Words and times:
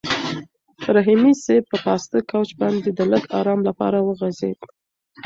رحیمي 0.95 1.33
صیب 1.43 1.63
په 1.71 1.77
پاسته 1.85 2.17
کوچ 2.29 2.49
باندې 2.61 2.89
د 2.93 2.99
لږ 3.11 3.23
ارام 3.39 3.59
لپاره 3.69 3.97
وغځېد. 4.01 4.59